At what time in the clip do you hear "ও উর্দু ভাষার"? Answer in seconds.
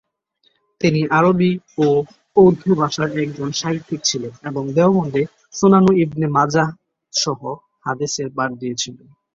1.77-3.09